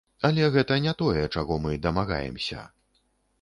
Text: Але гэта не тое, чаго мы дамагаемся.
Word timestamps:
Але 0.27 0.45
гэта 0.55 0.77
не 0.85 0.93
тое, 1.01 1.25
чаго 1.35 1.59
мы 1.67 1.75
дамагаемся. 1.85 2.65